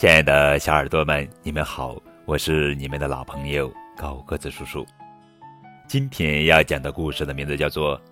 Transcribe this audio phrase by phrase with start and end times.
[0.00, 4.82] 亲爱的小耳朵们，你们好，我是你们的老朋友高个子叔叔。
[5.86, 7.98] 今天要讲的故事的名字叫做《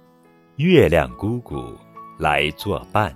[0.56, 1.74] 月亮姑姑
[2.18, 3.10] 来作伴》。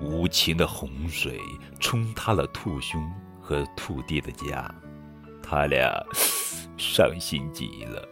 [0.00, 1.38] 无情的洪水
[1.78, 3.00] 冲塌了兔兄
[3.40, 4.68] 和兔弟的家，
[5.40, 6.04] 他俩
[6.76, 8.02] 伤心极了，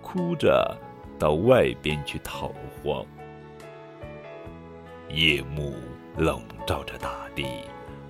[0.00, 0.74] 哭着
[1.18, 2.50] 到外边去逃
[2.82, 3.04] 荒。
[5.10, 5.74] 夜幕。
[6.16, 7.46] 笼罩着大地，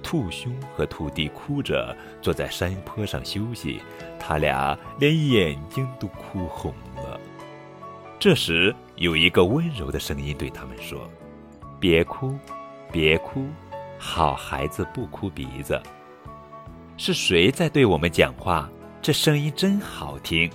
[0.03, 3.81] 兔兄和兔弟哭着坐在山坡上休息，
[4.19, 7.21] 他俩连眼睛都哭红了。
[8.19, 11.09] 这时，有一个温柔的声音对他们说
[11.81, 12.37] ：“别哭，
[12.91, 13.47] 别哭，
[13.99, 15.80] 好孩子不哭鼻子。”
[16.99, 18.69] 是谁在对我们讲话？
[19.01, 20.51] 这声音真好听。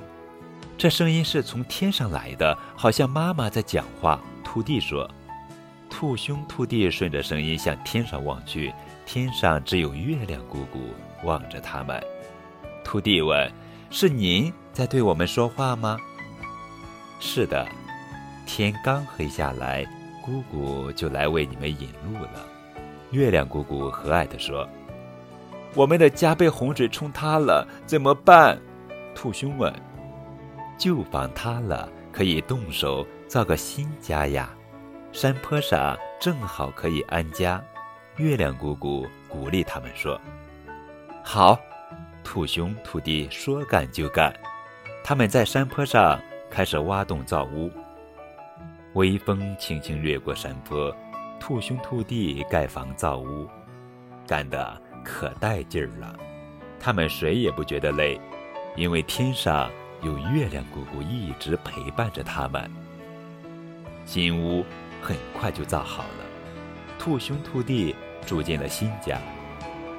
[0.77, 4.19] 这声音是从天上来的，好像妈妈在讲话。
[4.43, 5.09] 兔弟说。
[5.97, 8.69] 兔兄、兔弟顺着声音向天上望去，
[9.05, 10.89] 天上只有月亮姑姑
[11.23, 12.03] 望着他们。
[12.83, 13.49] 兔弟问
[13.89, 15.97] ：“是您在对我们说话吗
[17.21, 17.65] ？”“是的。”
[18.45, 19.85] 天刚黑下来，
[20.21, 22.45] 姑姑就来为你们引路了。
[23.11, 24.67] 月亮姑姑和蔼地说
[25.75, 28.59] ：“我们的家被洪水冲塌了，怎么办？”
[29.15, 29.73] 兔兄问
[30.77, 34.53] ：“旧房塌了，可以动手造个新家呀。”
[35.15, 37.63] 山坡上正好可以安家，
[38.17, 40.19] 月亮姑姑鼓励他们说
[41.23, 41.57] ：“好。”
[42.21, 44.33] 兔兄兔弟说干就干，
[45.05, 46.19] 他们在山坡上
[46.51, 47.71] 开始挖洞造屋。
[48.95, 50.93] 微风轻轻掠过山坡，
[51.39, 53.47] 兔兄兔弟盖房造屋，
[54.27, 56.13] 干得可带劲儿了。
[56.77, 58.19] 他们谁也不觉得累，
[58.75, 62.69] 因为天上有月亮姑姑一直陪伴着他们。
[64.03, 64.65] 新屋。
[65.05, 66.25] 很快就造好了，
[66.97, 69.19] 兔兄兔弟住进了新家。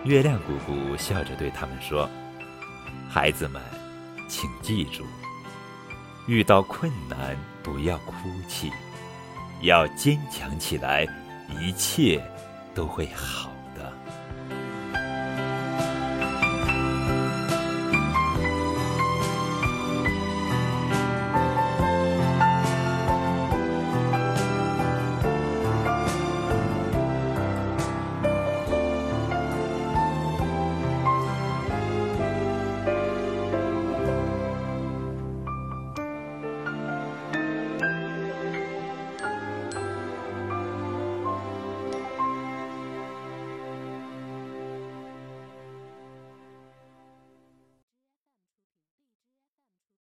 [0.03, 2.11] 月亮姑姑笑着对他们说
[3.09, 3.63] ：“孩子们，
[4.27, 5.05] 请记住，
[6.27, 8.13] 遇到困难不要哭
[8.49, 8.73] 泣，
[9.63, 11.07] 要坚强起来，
[11.61, 12.21] 一切
[12.75, 13.53] 都会好。”